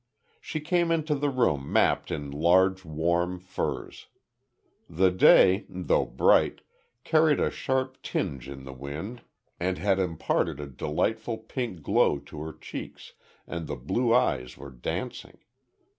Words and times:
She 0.39 0.59
came 0.59 0.91
into 0.91 1.13
the 1.13 1.29
room 1.29 1.71
mapped 1.71 2.09
in 2.09 2.31
large 2.31 2.83
warm 2.83 3.39
furs. 3.39 4.07
The 4.89 5.11
day, 5.11 5.65
though 5.69 6.05
bright, 6.05 6.61
carried 7.03 7.39
a 7.39 7.51
sharp 7.51 8.01
tinge 8.01 8.49
in 8.49 8.63
the 8.63 8.73
wind, 8.73 9.21
and 9.59 9.77
had 9.77 9.99
imparted 9.99 10.59
a 10.59 10.65
delightful 10.65 11.37
pink 11.37 11.83
glow 11.83 12.17
to 12.17 12.41
her 12.41 12.53
cheeks, 12.53 13.13
and 13.45 13.67
the 13.67 13.75
blue 13.75 14.11
eyes 14.11 14.57
were 14.57 14.71
dancing. 14.71 15.37